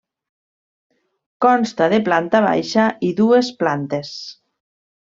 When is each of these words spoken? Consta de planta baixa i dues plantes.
Consta 1.47 1.91
de 1.95 2.01
planta 2.09 2.43
baixa 2.49 2.89
i 3.11 3.15
dues 3.23 3.55
plantes. 3.63 4.19